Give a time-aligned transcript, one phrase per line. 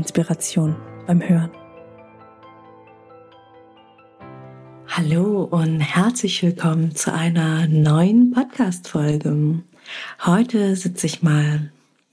[0.00, 1.50] Inspiration beim Hören.
[4.88, 9.62] Hallo und herzlich willkommen zu einer neuen Podcast-Folge.
[10.24, 11.70] Heute sitze ich mal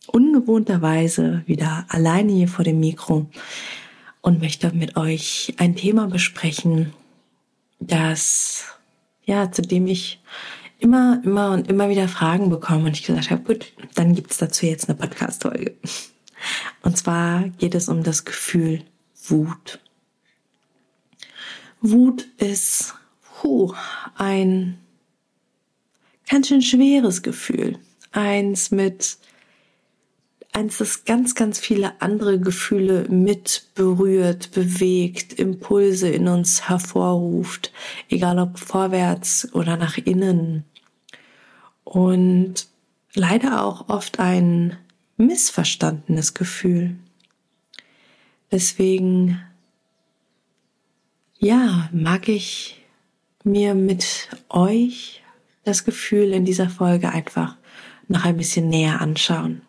[0.07, 3.27] ungewohnterweise wieder alleine hier vor dem Mikro
[4.19, 6.91] und möchte mit euch ein Thema besprechen,
[7.79, 8.65] das,
[9.23, 10.19] ja, zu dem ich
[10.79, 14.39] immer, immer und immer wieder Fragen bekomme und ich gesagt habe, gut, dann gibt es
[14.39, 15.77] dazu jetzt eine Podcast-Folge.
[16.81, 18.83] Und zwar geht es um das Gefühl
[19.27, 19.79] Wut.
[21.81, 22.95] Wut ist
[23.41, 23.73] puh,
[24.15, 24.77] ein
[26.29, 27.77] ganz schön schweres Gefühl.
[28.11, 29.17] Eins mit
[30.57, 37.71] eins, das ganz, ganz viele andere Gefühle mit berührt, bewegt, Impulse in uns hervorruft,
[38.09, 40.63] egal ob vorwärts oder nach innen.
[41.83, 42.67] Und
[43.13, 44.77] leider auch oft ein
[45.17, 46.95] missverstandenes Gefühl.
[48.51, 49.41] Deswegen,
[51.37, 52.85] ja, mag ich
[53.43, 55.23] mir mit euch
[55.63, 57.57] das Gefühl in dieser Folge einfach
[58.07, 59.61] noch ein bisschen näher anschauen.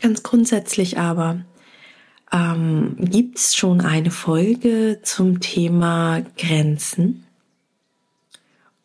[0.00, 1.44] Ganz grundsätzlich aber
[2.32, 7.24] ähm, gibt es schon eine Folge zum Thema Grenzen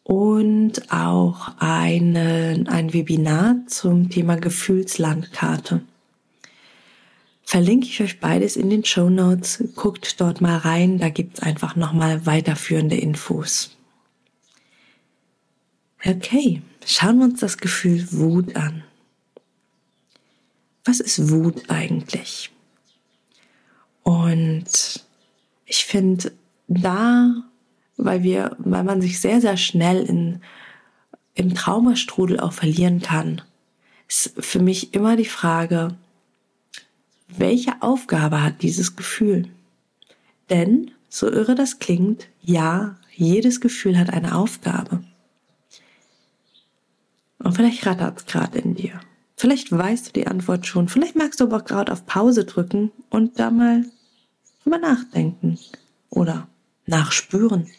[0.07, 5.81] und auch eine, ein Webinar zum Thema Gefühlslandkarte.
[7.43, 9.63] Verlinke ich euch beides in den Show Notes.
[9.75, 13.77] Guckt dort mal rein, da gibt es einfach nochmal weiterführende Infos.
[16.05, 18.83] Okay, schauen wir uns das Gefühl Wut an
[20.87, 22.49] was ist Wut eigentlich?
[24.03, 25.05] Und
[25.65, 26.31] ich finde
[26.67, 27.43] da,
[27.97, 30.41] weil wir, weil man sich sehr, sehr schnell in,
[31.33, 33.41] im Traumastrudel auch verlieren kann,
[34.07, 35.95] ist für mich immer die Frage,
[37.27, 39.49] welche Aufgabe hat dieses Gefühl?
[40.49, 45.03] Denn, so irre das klingt, ja, jedes Gefühl hat eine Aufgabe.
[47.39, 48.99] Und vielleicht rattert es gerade in dir.
[49.35, 50.87] Vielleicht weißt du die Antwort schon.
[50.87, 53.85] Vielleicht magst du aber gerade auf Pause drücken und da mal
[54.63, 55.59] drüber nachdenken
[56.09, 56.47] oder
[56.87, 57.69] nachspüren.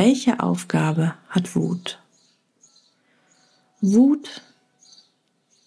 [0.00, 2.02] Welche Aufgabe hat Wut?
[3.82, 4.40] Wut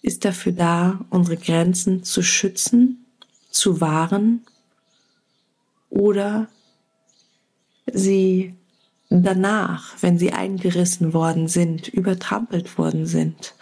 [0.02, 3.06] ist dafür da, unsere Grenzen zu schützen,
[3.52, 4.44] zu wahren
[5.88, 6.48] oder
[7.86, 8.56] sie
[9.08, 13.54] danach, wenn sie eingerissen worden sind, übertrampelt worden sind,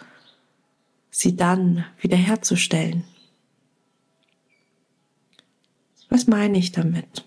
[1.11, 3.03] sie dann wiederherzustellen.
[6.09, 7.25] Was meine ich damit?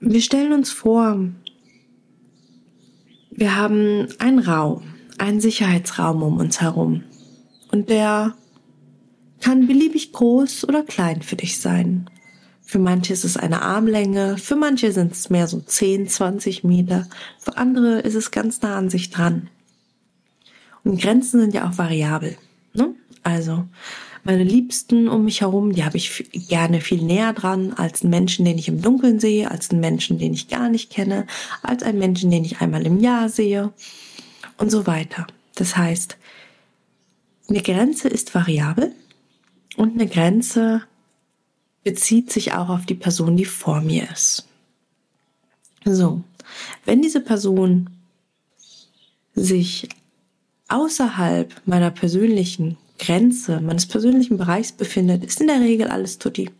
[0.00, 1.18] Wir stellen uns vor,
[3.30, 4.82] wir haben einen Raum,
[5.18, 7.04] einen Sicherheitsraum um uns herum.
[7.72, 8.34] Und der
[9.40, 12.10] kann beliebig groß oder klein für dich sein.
[12.62, 17.06] Für manche ist es eine Armlänge, für manche sind es mehr so 10, 20 Meter,
[17.38, 19.48] für andere ist es ganz nah an sich dran.
[20.84, 22.36] Und Grenzen sind ja auch variabel.
[22.74, 22.94] Ne?
[23.22, 23.66] Also
[24.26, 28.44] meine Liebsten um mich herum, die habe ich gerne viel näher dran als einen Menschen,
[28.44, 31.26] den ich im Dunkeln sehe, als einen Menschen, den ich gar nicht kenne,
[31.62, 33.72] als einen Menschen, den ich einmal im Jahr sehe
[34.58, 35.28] und so weiter.
[35.54, 36.18] Das heißt,
[37.48, 38.92] eine Grenze ist variabel
[39.76, 40.82] und eine Grenze
[41.84, 44.48] bezieht sich auch auf die Person, die vor mir ist.
[45.84, 46.24] So,
[46.84, 47.90] wenn diese Person
[49.36, 49.88] sich
[50.66, 56.50] außerhalb meiner persönlichen Grenze, meines persönlichen Bereichs befindet, ist in der Regel alles tutti.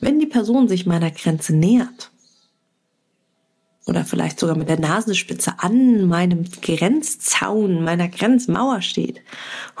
[0.00, 2.10] Wenn die Person sich meiner Grenze nähert
[3.86, 9.20] oder vielleicht sogar mit der Nasenspitze an meinem Grenzzaun, meiner Grenzmauer steht,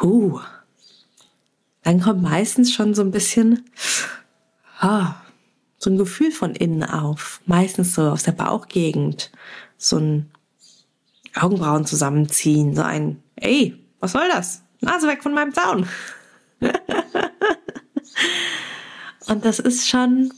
[0.00, 0.40] huh,
[1.82, 3.64] dann kommt meistens schon so ein bisschen
[4.80, 5.14] ah,
[5.78, 9.30] so ein Gefühl von innen auf, meistens so aus der Bauchgegend,
[9.76, 10.30] so ein
[11.34, 14.63] Augenbrauen zusammenziehen, so ein, ey, was soll das?
[14.84, 15.88] Nase weg von meinem Zaun.
[19.26, 20.32] Und das ist schon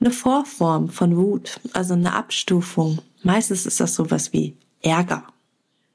[0.00, 2.98] eine Vorform von Wut, also eine Abstufung.
[3.22, 5.24] Meistens ist das sowas wie Ärger.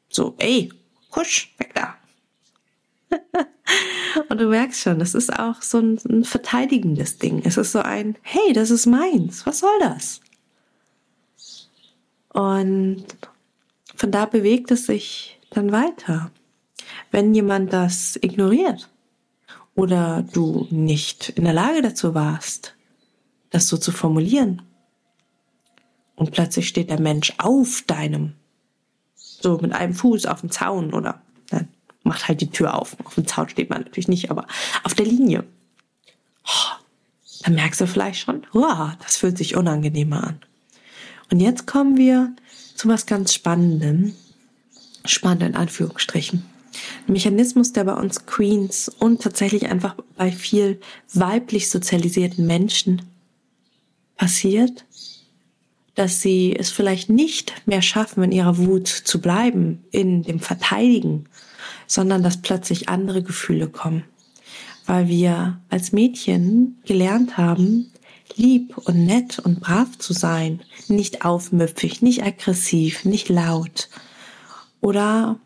[0.10, 0.72] So, ey,
[1.16, 1.96] Husch, weg da.
[4.30, 7.42] und du merkst schon, das ist auch so ein, ein verteidigendes Ding.
[7.44, 10.22] Es ist so ein, hey, das ist meins, was soll das?
[12.30, 13.06] Und
[13.96, 16.32] von da bewegt es sich dann weiter.
[17.12, 18.90] Wenn jemand das ignoriert
[19.76, 22.76] oder du nicht in der Lage dazu warst,
[23.50, 24.62] das so zu formulieren,
[26.18, 28.34] und plötzlich steht der Mensch auf deinem,
[29.16, 31.68] so mit einem Fuß auf dem Zaun oder dann
[32.04, 32.98] macht halt die Tür auf.
[33.06, 34.48] Auf dem Zaun steht man natürlich nicht, aber
[34.84, 35.44] auf der Linie.
[36.44, 36.76] Oh,
[37.44, 40.40] dann merkst du vielleicht schon, wow, das fühlt sich unangenehmer an.
[41.30, 42.36] Und jetzt kommen wir
[42.76, 44.16] zu was ganz Spannendem.
[45.06, 46.44] Spannend in Anführungsstrichen.
[47.08, 50.80] Ein Mechanismus, der bei uns Queens und tatsächlich einfach bei viel
[51.14, 53.02] weiblich sozialisierten Menschen
[54.16, 54.86] passiert,
[55.96, 61.26] dass sie es vielleicht nicht mehr schaffen, in ihrer Wut zu bleiben, in dem Verteidigen,
[61.88, 64.04] sondern dass plötzlich andere Gefühle kommen.
[64.86, 67.92] Weil wir als Mädchen gelernt haben,
[68.36, 73.90] lieb und nett und brav zu sein, nicht aufmüpfig, nicht aggressiv, nicht laut.
[74.82, 75.40] Oder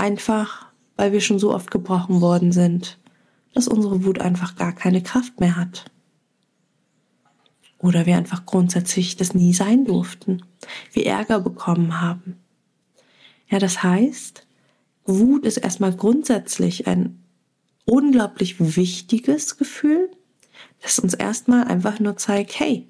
[0.00, 0.66] einfach,
[0.96, 2.98] weil wir schon so oft gebrochen worden sind,
[3.54, 5.84] dass unsere Wut einfach gar keine Kraft mehr hat.
[7.78, 10.42] Oder wir einfach grundsätzlich das nie sein durften,
[10.92, 12.36] wir Ärger bekommen haben.
[13.48, 14.46] Ja, das heißt,
[15.04, 17.22] Wut ist erstmal grundsätzlich ein
[17.86, 20.10] unglaublich wichtiges Gefühl,
[20.82, 22.86] das uns erstmal einfach nur zeigt, hey,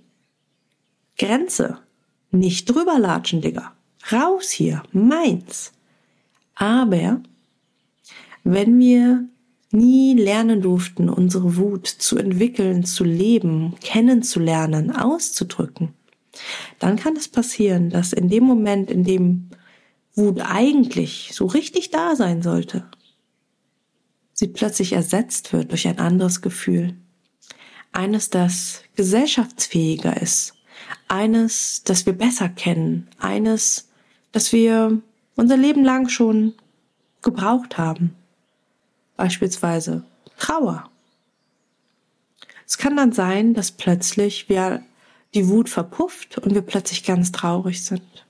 [1.17, 1.79] Grenze,
[2.31, 3.73] nicht drüber latschen, Digga.
[4.11, 5.73] Raus hier, meins.
[6.61, 7.23] Aber
[8.45, 9.27] wenn wir
[9.73, 15.95] nie lernen durften, unsere Wut zu entwickeln, zu leben, kennenzulernen, auszudrücken,
[16.79, 19.49] dann kann es passieren, dass in dem Moment, in dem
[20.15, 22.91] Wut eigentlich so richtig da sein sollte,
[24.35, 26.95] sie plötzlich ersetzt wird durch ein anderes Gefühl.
[27.91, 30.53] Eines, das gesellschaftsfähiger ist.
[31.09, 33.09] Eines, das wir besser kennen.
[33.19, 33.89] Eines,
[34.31, 35.01] das wir
[35.41, 36.53] unser Leben lang schon
[37.23, 38.15] gebraucht haben
[39.17, 40.05] beispielsweise
[40.39, 40.91] Trauer.
[42.67, 44.83] Es kann dann sein, dass plötzlich wir
[45.35, 48.27] die Wut verpufft und wir plötzlich ganz traurig sind.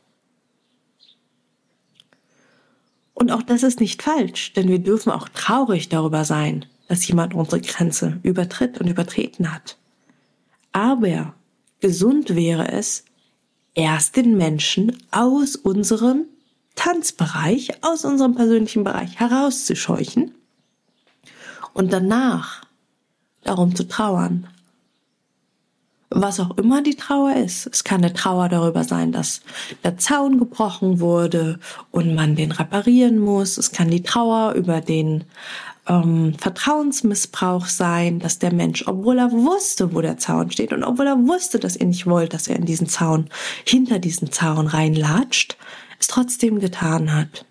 [3.12, 7.34] Und auch das ist nicht falsch, denn wir dürfen auch traurig darüber sein, dass jemand
[7.34, 9.78] unsere Grenze übertritt und übertreten hat.
[10.72, 11.34] Aber
[11.80, 13.04] gesund wäre es,
[13.74, 16.26] erst den Menschen aus unserem
[16.80, 20.32] Tanzbereich, aus unserem persönlichen Bereich herauszuscheuchen
[21.74, 22.62] und danach
[23.42, 24.46] darum zu trauern.
[26.08, 27.66] Was auch immer die Trauer ist.
[27.66, 29.42] Es kann eine Trauer darüber sein, dass
[29.84, 31.60] der Zaun gebrochen wurde
[31.90, 33.58] und man den reparieren muss.
[33.58, 35.24] Es kann die Trauer über den
[35.86, 41.08] ähm, Vertrauensmissbrauch sein, dass der Mensch, obwohl er wusste, wo der Zaun steht und obwohl
[41.08, 43.28] er wusste, dass ihr nicht wollt, dass er in diesen Zaun,
[43.66, 45.58] hinter diesen Zaun reinlatscht,
[46.00, 47.46] es trotzdem getan hat.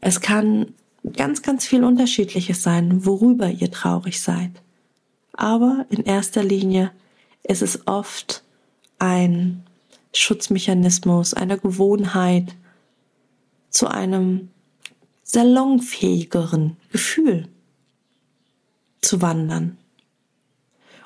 [0.00, 0.74] Es kann
[1.12, 4.50] ganz, ganz viel Unterschiedliches sein, worüber ihr traurig seid.
[5.32, 6.92] Aber in erster Linie
[7.42, 8.42] ist es oft
[8.98, 9.64] ein
[10.14, 12.54] Schutzmechanismus, eine Gewohnheit
[13.68, 14.48] zu einem
[15.22, 17.48] salonfähigeren Gefühl
[19.02, 19.76] zu wandern.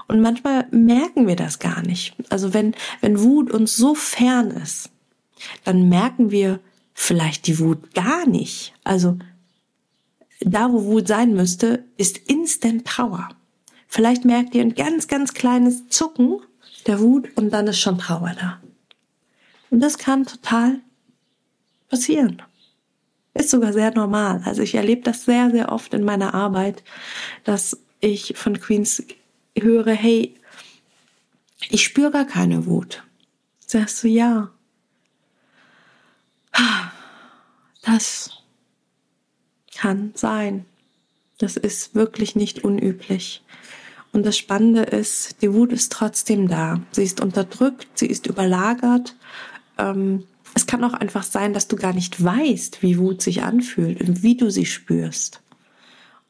[0.06, 2.14] Und manchmal merken wir das gar nicht.
[2.28, 4.90] Also wenn, wenn Wut uns so fern ist,
[5.64, 6.60] dann merken wir
[6.94, 8.74] vielleicht die Wut gar nicht.
[8.84, 9.18] Also
[10.40, 13.28] da, wo Wut sein müsste, ist instant Trauer.
[13.86, 16.40] Vielleicht merkt ihr ein ganz, ganz kleines Zucken
[16.86, 18.60] der Wut und dann ist schon Trauer da.
[19.70, 20.80] Und das kann total
[21.88, 22.42] passieren.
[23.34, 24.42] Ist sogar sehr normal.
[24.44, 26.82] Also ich erlebe das sehr, sehr oft in meiner Arbeit,
[27.44, 29.04] dass ich von Queens
[29.56, 30.34] höre, hey,
[31.68, 33.04] ich spüre gar keine Wut.
[33.66, 34.50] Sagst du, ja.
[37.82, 38.30] Das
[39.74, 40.66] kann sein.
[41.38, 43.42] Das ist wirklich nicht unüblich.
[44.12, 46.80] Und das Spannende ist, die Wut ist trotzdem da.
[46.90, 49.16] Sie ist unterdrückt, sie ist überlagert.
[49.78, 50.24] Ähm,
[50.54, 54.22] es kann auch einfach sein, dass du gar nicht weißt, wie Wut sich anfühlt und
[54.22, 55.40] wie du sie spürst.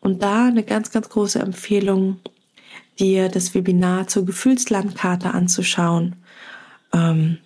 [0.00, 2.20] Und da eine ganz, ganz große Empfehlung,
[2.98, 6.16] dir das Webinar zur Gefühlslandkarte anzuschauen.
[6.92, 7.38] Ähm,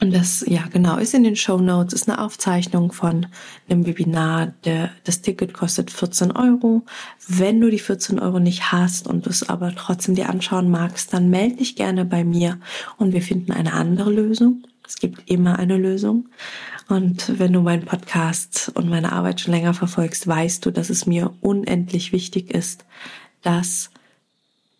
[0.00, 3.26] und das, ja, genau, ist in den Show Notes, ist eine Aufzeichnung von
[3.68, 4.52] einem Webinar.
[4.64, 6.82] Der, das Ticket kostet 14 Euro.
[7.28, 11.14] Wenn du die 14 Euro nicht hast und du es aber trotzdem dir anschauen magst,
[11.14, 12.58] dann melde dich gerne bei mir
[12.98, 14.64] und wir finden eine andere Lösung.
[14.86, 16.28] Es gibt immer eine Lösung.
[16.88, 21.06] Und wenn du meinen Podcast und meine Arbeit schon länger verfolgst, weißt du, dass es
[21.06, 22.84] mir unendlich wichtig ist,
[23.42, 23.90] dass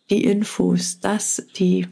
[0.09, 1.87] die Infos, dass die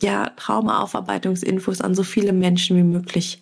[0.00, 3.40] ja, Traumaaufarbeitungsinfos an so viele Menschen wie möglich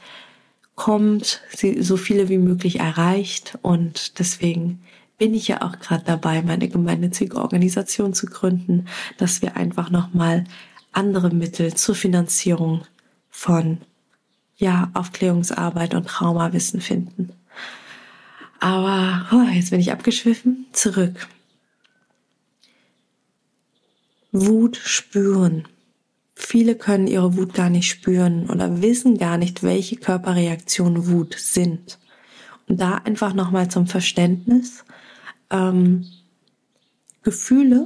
[0.74, 3.58] kommt, sie so viele wie möglich erreicht.
[3.62, 4.80] Und deswegen
[5.18, 8.86] bin ich ja auch gerade dabei, meine gemeinnützige Organisation zu gründen,
[9.18, 10.44] dass wir einfach nochmal
[10.92, 12.82] andere Mittel zur Finanzierung
[13.28, 13.78] von
[14.56, 17.32] ja, Aufklärungsarbeit und Traumawissen finden.
[18.60, 20.66] Aber oh, jetzt bin ich abgeschwiffen.
[20.72, 21.28] Zurück.
[24.32, 25.66] Wut spüren.
[26.50, 32.00] Viele können ihre Wut gar nicht spüren oder wissen gar nicht, welche Körperreaktionen Wut sind.
[32.66, 34.84] Und da einfach nochmal zum Verständnis.
[35.50, 36.06] Ähm,
[37.22, 37.84] Gefühle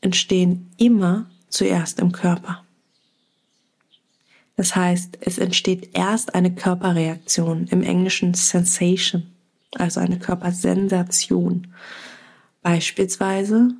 [0.00, 2.64] entstehen immer zuerst im Körper.
[4.54, 9.26] Das heißt, es entsteht erst eine Körperreaktion, im Englischen Sensation,
[9.74, 11.74] also eine Körpersensation.
[12.62, 13.70] Beispielsweise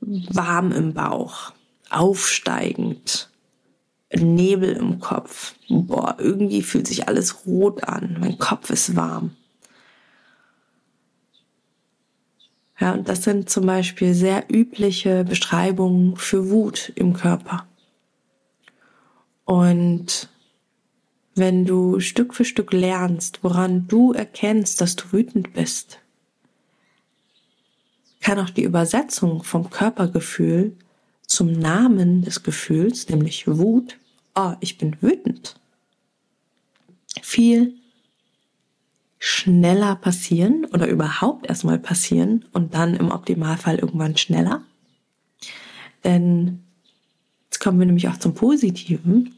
[0.00, 1.52] warm im Bauch,
[1.90, 3.30] aufsteigend,
[4.12, 5.54] Nebel im Kopf.
[5.68, 9.36] Boah, irgendwie fühlt sich alles rot an, mein Kopf ist warm.
[12.80, 17.66] Ja, und das sind zum Beispiel sehr übliche Beschreibungen für Wut im Körper.
[19.44, 20.30] Und
[21.34, 25.98] wenn du Stück für Stück lernst, woran du erkennst, dass du wütend bist,
[28.20, 30.76] kann auch die Übersetzung vom Körpergefühl
[31.30, 33.98] zum Namen des Gefühls, nämlich Wut,
[34.34, 35.54] oh, ich bin wütend,
[37.22, 37.74] viel
[39.20, 44.62] schneller passieren oder überhaupt erstmal passieren und dann im Optimalfall irgendwann schneller.
[46.02, 46.64] Denn
[47.44, 49.36] jetzt kommen wir nämlich auch zum Positiven.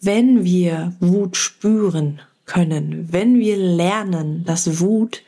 [0.00, 5.22] Wenn wir Wut spüren können, wenn wir lernen, dass Wut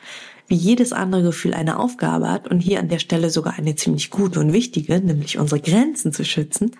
[0.50, 4.10] wie jedes andere Gefühl eine Aufgabe hat und hier an der Stelle sogar eine ziemlich
[4.10, 6.72] gute und wichtige, nämlich unsere Grenzen zu schützen,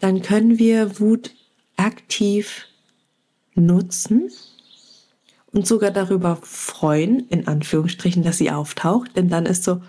[0.00, 1.34] dann können wir Wut
[1.78, 2.66] aktiv
[3.54, 4.30] nutzen
[5.50, 9.80] und sogar darüber freuen, in Anführungsstrichen, dass sie auftaucht, denn dann ist so,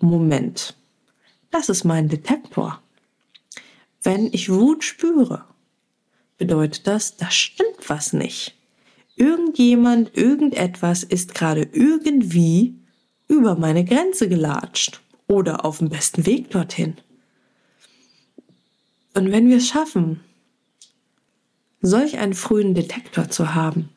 [0.00, 0.76] Moment,
[1.50, 2.80] das ist mein Detektor.
[4.02, 5.44] Wenn ich Wut spüre
[6.38, 8.56] bedeutet das, da stimmt was nicht.
[9.16, 12.74] Irgendjemand, irgendetwas ist gerade irgendwie
[13.28, 16.96] über meine Grenze gelatscht oder auf dem besten Weg dorthin.
[19.14, 20.20] Und wenn wir es schaffen,
[21.80, 23.88] solch einen frühen Detektor zu haben,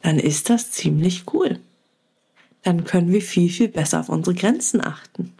[0.00, 1.60] dann ist das ziemlich cool.
[2.62, 5.32] Dann können wir viel, viel besser auf unsere Grenzen achten.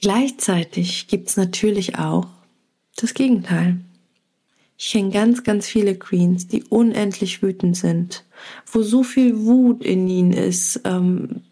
[0.00, 2.28] Gleichzeitig gibt's natürlich auch
[2.96, 3.80] das Gegenteil.
[4.80, 8.24] Ich kenne ganz, ganz viele Queens, die unendlich wütend sind,
[8.70, 11.42] wo so viel Wut in ihnen ist, ähm,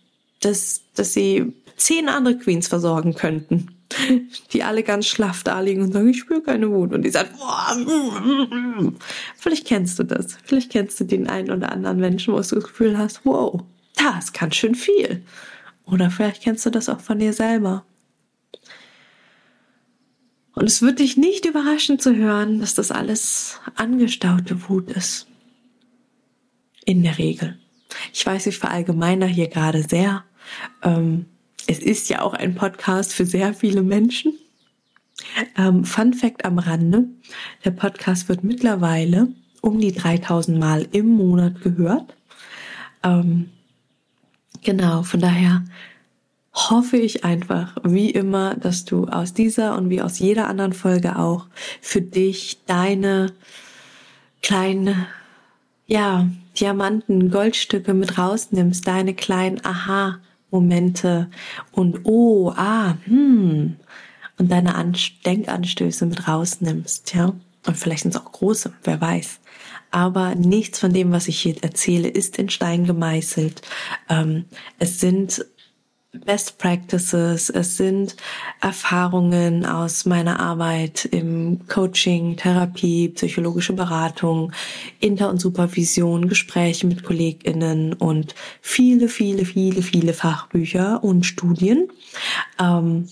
[0.40, 3.66] dass, dass sie zehn andere Queens versorgen könnten,
[4.52, 6.92] die alle ganz schlaff da liegen und sagen, ich spüre keine Wut.
[6.92, 8.94] Und die sagen, boah,
[9.36, 10.38] vielleicht kennst du das.
[10.44, 13.60] Vielleicht kennst du den einen oder anderen Menschen, wo du das Gefühl hast, wow,
[13.96, 15.24] das kann schön viel.
[15.84, 17.84] Oder vielleicht kennst du das auch von dir selber.
[20.56, 25.26] Und es wird dich nicht überraschen zu hören, dass das alles angestaute Wut ist.
[26.86, 27.58] In der Regel.
[28.14, 30.24] Ich weiß, ich verallgemeiner hier gerade sehr.
[30.82, 31.26] Ähm,
[31.66, 34.32] es ist ja auch ein Podcast für sehr viele Menschen.
[35.58, 37.04] Ähm, Fun Fact am Rande.
[37.66, 39.28] Der Podcast wird mittlerweile
[39.60, 42.16] um die 3000 Mal im Monat gehört.
[43.02, 43.50] Ähm,
[44.62, 45.64] genau, von daher
[46.56, 51.18] hoffe ich einfach, wie immer, dass du aus dieser und wie aus jeder anderen Folge
[51.18, 51.46] auch
[51.82, 53.32] für dich deine
[54.42, 55.06] kleinen,
[55.86, 56.26] ja,
[56.58, 61.28] Diamanten, Goldstücke mit rausnimmst, deine kleinen Aha-Momente
[61.72, 63.76] und oh, ah, hm,
[64.38, 64.92] und deine
[65.26, 67.34] Denkanstöße mit rausnimmst, ja.
[67.66, 69.40] Und vielleicht sind es auch große, wer weiß.
[69.90, 73.62] Aber nichts von dem, was ich hier erzähle, ist in Stein gemeißelt.
[74.08, 74.44] Ähm,
[74.78, 75.44] es sind
[76.12, 78.16] Best Practices, es sind
[78.60, 84.52] Erfahrungen aus meiner Arbeit im Coaching, Therapie, psychologische Beratung,
[85.00, 91.88] Inter- und Supervision, Gespräche mit KollegInnen und viele, viele, viele, viele Fachbücher und Studien.
[92.60, 93.08] Ähm,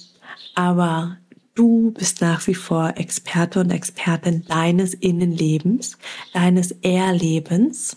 [0.54, 1.18] aber
[1.54, 5.98] du bist nach wie vor Experte und Expertin deines Innenlebens,
[6.32, 7.96] deines Erlebens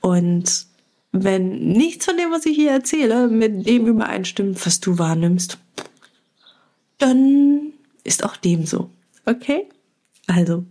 [0.00, 0.71] und
[1.12, 5.58] wenn nichts von dem, was ich hier erzähle, mit dem übereinstimmt, was du wahrnimmst,
[6.98, 8.90] dann ist auch dem so.
[9.26, 9.68] Okay?
[10.26, 10.64] Also,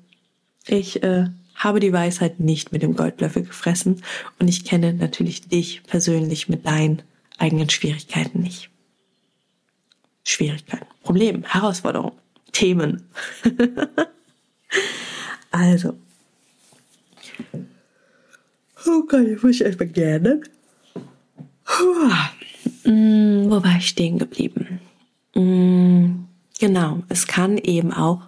[0.67, 4.03] ich äh, habe die Weisheit nicht mit dem Goldlöffel gefressen
[4.39, 7.03] und ich kenne natürlich dich persönlich mit deinen
[7.37, 8.69] eigenen Schwierigkeiten nicht.
[10.23, 12.17] Schwierigkeiten, Probleme, Herausforderungen,
[12.51, 13.03] Themen.
[15.51, 15.95] also.
[18.87, 20.41] Oh Gott, ich muss erstmal gerne.
[22.83, 24.79] Hm, wo war ich stehen geblieben?
[25.33, 26.25] Hm,
[26.59, 28.21] genau, es kann eben auch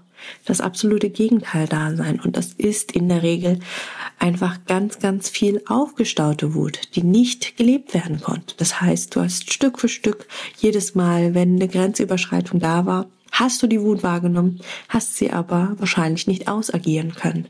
[0.46, 2.20] das absolute Gegenteil da sein.
[2.20, 3.60] Und das ist in der Regel
[4.20, 8.56] einfach ganz, ganz viel aufgestaute Wut, die nicht gelebt werden konnte.
[8.58, 13.62] Das heißt, du hast Stück für Stück jedes Mal, wenn eine Grenzüberschreitung da war, hast
[13.62, 17.48] du die Wut wahrgenommen, hast sie aber wahrscheinlich nicht ausagieren können.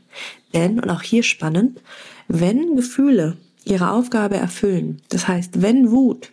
[0.52, 1.80] Denn, und auch hier spannend,
[2.26, 6.32] wenn Gefühle ihre Aufgabe erfüllen, das heißt, wenn Wut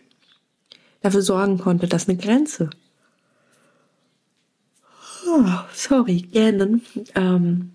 [1.00, 2.70] dafür sorgen konnte, dass eine Grenze
[5.26, 6.82] oh, sorry, gähnen,
[7.14, 7.72] ähm,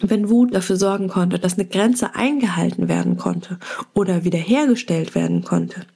[0.00, 3.58] wenn Wut dafür sorgen konnte, dass eine Grenze eingehalten werden konnte
[3.94, 5.86] oder wiederhergestellt werden konnte,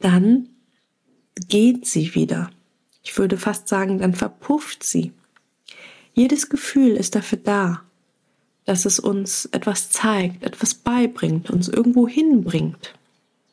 [0.00, 0.48] dann
[1.48, 2.50] geht sie wieder.
[3.08, 5.12] Ich würde fast sagen, dann verpufft sie.
[6.12, 7.82] Jedes Gefühl ist dafür da,
[8.66, 12.92] dass es uns etwas zeigt, etwas beibringt, uns irgendwo hinbringt.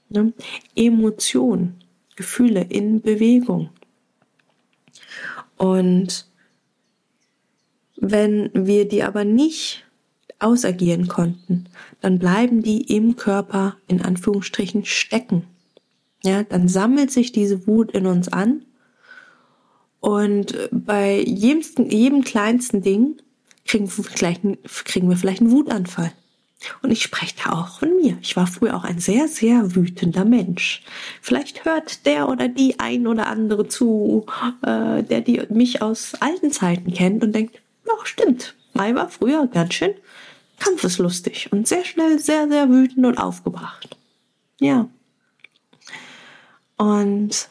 [0.10, 0.34] Ne?
[0.76, 1.76] Emotion,
[2.18, 3.70] Gefühle in Bewegung.
[5.56, 6.28] Und
[7.96, 9.86] wenn wir die aber nicht
[10.38, 11.70] ausagieren konnten,
[12.02, 15.48] dann bleiben die im Körper in Anführungsstrichen stecken.
[16.26, 18.65] Ja, dann sammelt sich diese Wut in uns an
[20.06, 23.18] und bei jedem, jedem kleinsten Ding
[23.66, 24.04] kriegen wir,
[24.84, 26.12] kriegen wir vielleicht einen Wutanfall.
[26.84, 28.16] Und ich spreche da auch von mir.
[28.22, 30.84] Ich war früher auch ein sehr, sehr wütender Mensch.
[31.24, 34.28] Vielleicht hört der oder die ein oder andere zu,
[34.62, 39.48] äh, der die mich aus alten Zeiten kennt und denkt, ja, stimmt, Mai war früher
[39.48, 39.96] ganz schön
[40.60, 43.98] kampfeslustig und sehr schnell sehr, sehr wütend und aufgebracht.
[44.60, 44.88] Ja.
[46.78, 47.50] Und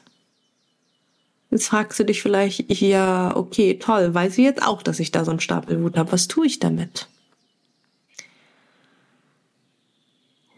[1.55, 5.25] jetzt fragst du dich vielleicht, ja, okay, toll, weiß ich jetzt auch, dass ich da
[5.25, 6.11] so einen Stapel Wut habe.
[6.11, 7.09] Was tue ich damit?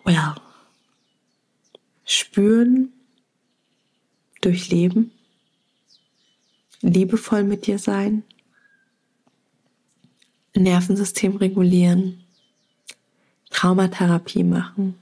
[0.05, 0.37] Well,
[2.07, 2.93] spüren,
[4.41, 5.11] durchleben,
[6.81, 8.23] liebevoll mit dir sein,
[10.55, 12.25] Nervensystem regulieren,
[13.51, 14.95] Traumatherapie machen,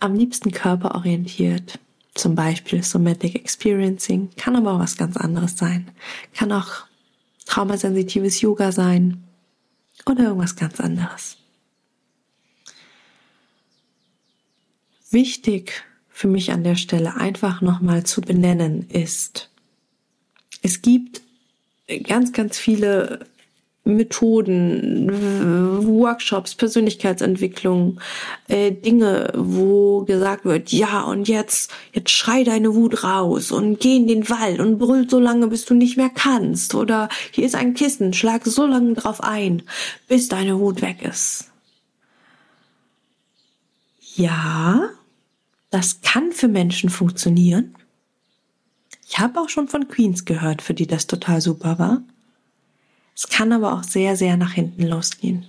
[0.00, 1.78] am liebsten körperorientiert,
[2.14, 5.90] zum Beispiel Somatic Experiencing, kann aber auch was ganz anderes sein,
[6.34, 6.86] kann auch
[7.46, 9.22] traumasensitives Yoga sein.
[10.06, 11.36] Oder irgendwas ganz anderes.
[15.10, 19.50] Wichtig für mich an der Stelle einfach nochmal zu benennen ist,
[20.62, 21.22] es gibt
[22.04, 23.26] ganz, ganz viele
[23.84, 25.10] Methoden,
[25.86, 27.98] Workshops, Persönlichkeitsentwicklung,
[28.48, 33.96] äh, Dinge, wo gesagt wird, ja, und jetzt, jetzt schrei deine Wut raus und geh
[33.96, 36.74] in den Wald und brüll so lange, bis du nicht mehr kannst.
[36.74, 39.62] Oder hier ist ein Kissen, schlag so lange drauf ein,
[40.08, 41.50] bis deine Wut weg ist.
[44.14, 44.90] Ja,
[45.70, 47.74] das kann für Menschen funktionieren.
[49.08, 52.02] Ich habe auch schon von Queens gehört, für die das total super war.
[53.22, 55.44] Es kann aber auch sehr, sehr nach hinten losgehen.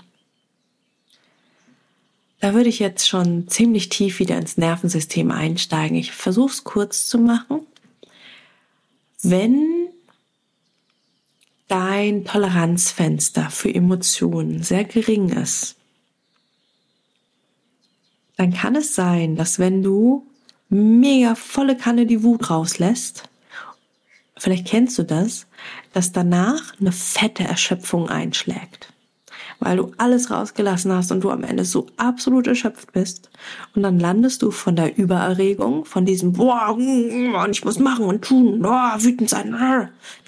[2.42, 5.96] Da würde ich jetzt schon ziemlich tief wieder ins Nervensystem einsteigen.
[5.96, 7.62] Ich versuche es kurz zu machen.
[9.22, 9.88] Wenn
[11.70, 15.78] dein Toleranzfenster für Emotionen sehr gering ist,
[18.36, 20.28] dann kann es sein, dass wenn du
[20.68, 23.30] mega volle Kanne die Wut rauslässt,
[24.42, 25.48] vielleicht kennst du das,
[25.94, 28.92] dass danach eine fette Erschöpfung einschlägt.
[29.60, 33.30] Weil du alles rausgelassen hast und du am Ende so absolut erschöpft bist.
[33.76, 38.24] Und dann landest du von der Übererregung, von diesem, boah, und ich muss machen und
[38.24, 39.56] tun, boah, wütend sein,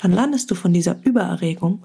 [0.01, 1.81] dann landest du von dieser Übererregung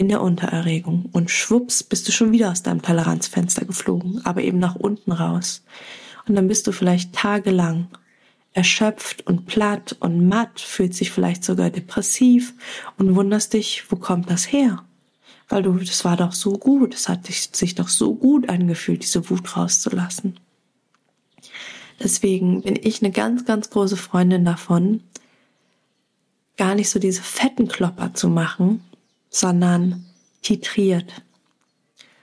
[0.00, 4.58] in der Untererregung und schwupps bist du schon wieder aus deinem Toleranzfenster geflogen, aber eben
[4.58, 5.62] nach unten raus.
[6.26, 7.88] Und dann bist du vielleicht tagelang
[8.52, 12.54] erschöpft und platt und matt, fühlt sich vielleicht sogar depressiv
[12.98, 14.84] und wunderst dich, wo kommt das her?
[15.48, 19.30] Weil du, das war doch so gut, es hat sich doch so gut angefühlt, diese
[19.30, 20.38] Wut rauszulassen.
[22.02, 25.02] Deswegen bin ich eine ganz, ganz große Freundin davon,
[26.56, 28.82] gar nicht so diese fetten Klopper zu machen,
[29.28, 30.06] sondern
[30.42, 31.22] titriert.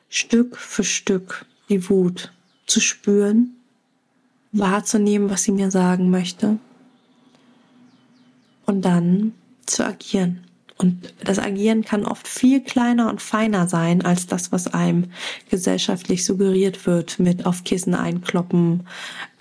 [0.09, 2.31] Stück für Stück die Wut
[2.65, 3.56] zu spüren,
[4.51, 6.57] wahrzunehmen, was sie mir sagen möchte
[8.65, 9.33] und dann
[9.65, 10.43] zu agieren.
[10.77, 15.05] Und das Agieren kann oft viel kleiner und feiner sein als das, was einem
[15.49, 18.85] gesellschaftlich suggeriert wird mit auf Kissen einkloppen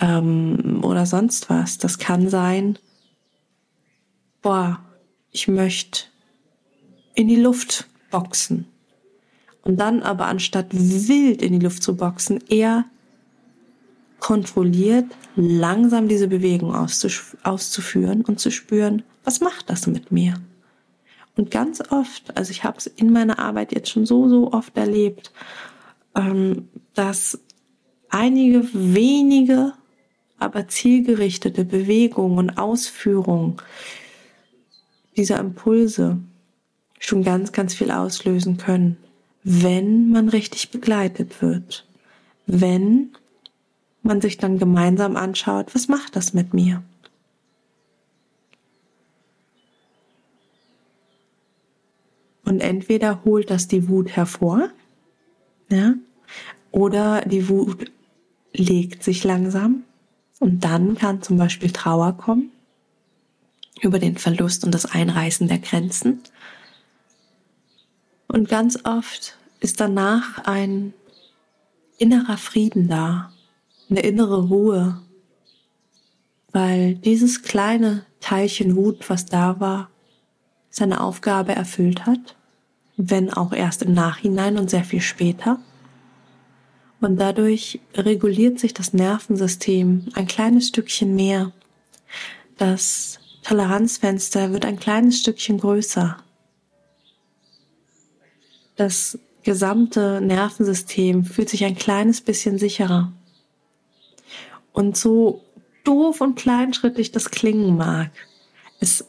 [0.01, 1.77] ähm, oder sonst was.
[1.77, 2.79] Das kann sein,
[4.41, 4.81] boah,
[5.31, 6.05] ich möchte
[7.15, 8.67] in die Luft boxen.
[9.63, 12.85] Und dann aber anstatt wild in die Luft zu boxen, eher
[14.27, 15.05] kontrolliert
[15.37, 20.35] langsam diese Bewegung auszuführen und zu spüren, was macht das mit mir?
[21.37, 24.77] Und ganz oft, also ich habe es in meiner Arbeit jetzt schon so, so oft
[24.77, 25.31] erlebt,
[26.17, 27.39] ähm, dass
[28.09, 29.75] einige wenige,
[30.41, 33.59] aber zielgerichtete Bewegungen und Ausführungen
[35.17, 36.19] dieser Impulse
[36.99, 38.97] schon ganz, ganz viel auslösen können,
[39.45, 41.87] wenn man richtig begleitet wird,
[42.49, 43.13] wenn
[44.07, 46.83] man sich dann gemeinsam anschaut, was macht das mit mir?
[52.45, 54.71] Und entweder holt das die Wut hervor,
[55.69, 55.95] ja,
[56.71, 57.91] oder die Wut
[58.53, 59.83] legt sich langsam
[60.39, 62.53] und dann kann zum Beispiel Trauer kommen
[63.81, 66.23] über den Verlust und das Einreißen der Grenzen.
[68.29, 70.95] Und ganz oft ist danach ein
[71.99, 73.33] innerer Frieden da,
[73.89, 75.01] eine innere Ruhe,
[76.53, 79.91] weil dieses kleine Teilchen Wut, was da war,
[80.71, 82.37] seine Aufgabe erfüllt hat,
[82.97, 85.59] wenn auch erst im Nachhinein und sehr viel später.
[87.01, 91.53] Und dadurch reguliert sich das Nervensystem ein kleines Stückchen mehr.
[92.57, 96.17] Das Toleranzfenster wird ein kleines Stückchen größer.
[98.77, 103.13] Das gesamte Nervensystem fühlt sich ein kleines bisschen sicherer.
[104.77, 105.41] Und so
[105.85, 108.11] doof und kleinschrittig das klingen mag,
[108.79, 109.07] es,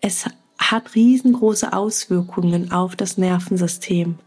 [0.00, 0.26] es
[0.58, 4.20] hat riesengroße Auswirkungen auf das Nervensystem.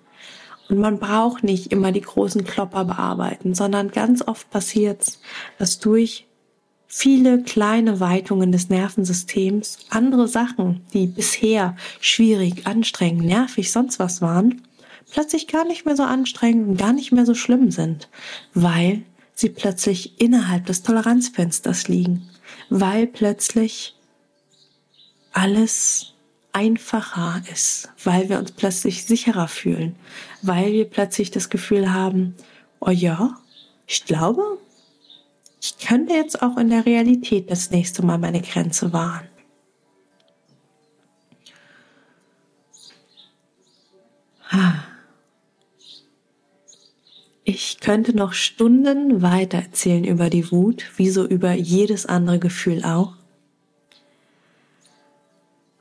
[0.68, 5.22] Und man braucht nicht immer die großen Klopper bearbeiten, sondern ganz oft passiert's,
[5.60, 6.28] dass durch
[6.88, 14.62] viele kleine Weitungen des Nervensystems andere Sachen, die bisher schwierig, anstrengend, nervig, sonst was waren,
[15.10, 18.10] plötzlich gar nicht mehr so anstrengend und gar nicht mehr so schlimm sind,
[18.54, 19.04] weil
[19.34, 22.30] sie plötzlich innerhalb des Toleranzfensters liegen,
[22.70, 23.96] weil plötzlich
[25.32, 26.14] alles
[26.52, 29.96] einfacher ist, weil wir uns plötzlich sicherer fühlen,
[30.42, 32.36] weil wir plötzlich das Gefühl haben,
[32.80, 33.38] oh ja,
[33.88, 34.60] ich glaube,
[35.62, 39.28] ich könnte jetzt auch in der Realität das nächste Mal meine Grenze wahren.
[47.56, 52.84] Ich könnte noch Stunden weiter erzählen über die Wut, wie so über jedes andere Gefühl
[52.84, 53.14] auch.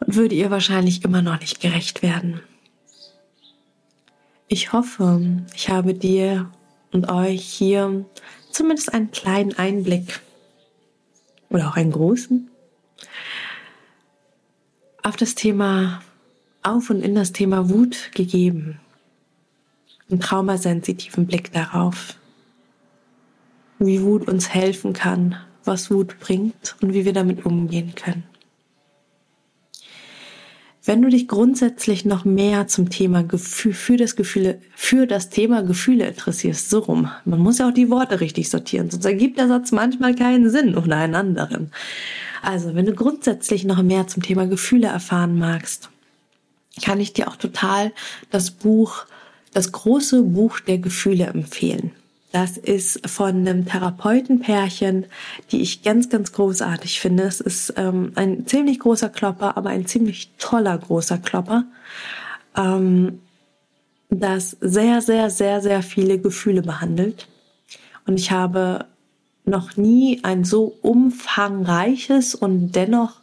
[0.01, 2.41] Und würde ihr wahrscheinlich immer noch nicht gerecht werden.
[4.49, 6.51] Ich hoffe, ich habe dir
[6.93, 8.05] und euch hier
[8.51, 10.21] zumindest einen kleinen Einblick
[11.49, 12.51] oder auch einen großen
[15.03, 16.03] auf das Thema,
[16.63, 18.79] auf und in das Thema Wut gegeben.
[20.13, 22.17] Einen traumasensitiven Blick darauf,
[23.79, 28.25] wie Wut uns helfen kann, was Wut bringt und wie wir damit umgehen können.
[30.85, 35.63] Wenn du dich grundsätzlich noch mehr zum Thema Gefühl, für das Gefühle, für das Thema
[35.63, 37.11] Gefühle interessierst, so rum.
[37.25, 40.77] Man muss ja auch die Worte richtig sortieren, sonst ergibt der Satz manchmal keinen Sinn
[40.77, 41.73] oder einen anderen.
[42.43, 45.89] Also, wenn du grundsätzlich noch mehr zum Thema Gefühle erfahren magst,
[46.85, 47.93] kann ich dir auch total
[48.31, 49.07] das Buch,
[49.53, 51.93] das große Buch der Gefühle empfehlen.
[52.33, 55.05] Das ist von einem Therapeutenpärchen,
[55.51, 57.25] die ich ganz, ganz großartig finde.
[57.25, 61.65] Es ist ähm, ein ziemlich großer Klopper, aber ein ziemlich toller großer Klopper,
[62.57, 63.21] ähm,
[64.09, 67.29] das sehr, sehr, sehr, sehr viele Gefühle behandelt.
[68.07, 68.87] Und ich habe
[69.45, 73.22] noch nie ein so umfangreiches und dennoch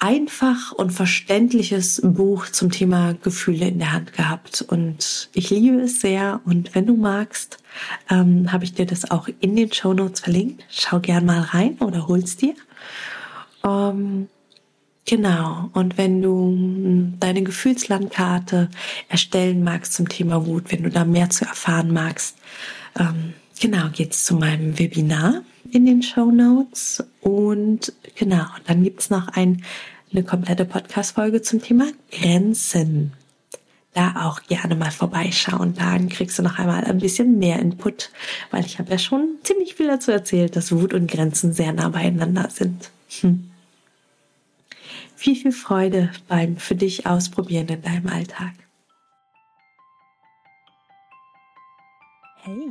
[0.00, 6.00] einfach und verständliches Buch zum Thema Gefühle in der Hand gehabt und ich liebe es
[6.00, 7.58] sehr und wenn du magst,
[8.10, 10.64] ähm, habe ich dir das auch in den Show Notes verlinkt.
[10.70, 12.54] Schau gern mal rein oder hol's dir.
[13.62, 14.28] Ähm,
[15.04, 15.70] genau.
[15.74, 18.70] Und wenn du deine Gefühlslandkarte
[19.08, 22.36] erstellen magst zum Thema Wut, wenn du da mehr zu erfahren magst,
[22.98, 27.04] ähm, genau, geht's zu meinem Webinar in den Show Notes.
[27.20, 29.62] Und genau, dann gibt's noch ein,
[30.12, 33.12] eine komplette Podcast-Folge zum Thema Grenzen.
[33.92, 35.74] Da auch gerne mal vorbeischauen.
[35.74, 38.10] Dann kriegst du noch einmal ein bisschen mehr Input,
[38.50, 41.88] weil ich habe ja schon ziemlich viel dazu erzählt, dass Wut und Grenzen sehr nah
[41.88, 42.90] beieinander sind.
[43.20, 43.50] Hm.
[45.16, 48.52] viel, viel Freude beim für dich ausprobieren in deinem Alltag.
[52.42, 52.70] Hey,